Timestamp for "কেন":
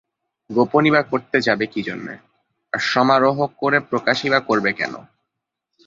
4.73-4.93